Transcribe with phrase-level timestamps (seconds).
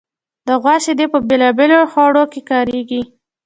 [0.47, 3.01] د غوا شیدې په بېلابېلو خوړو کې کارېږي.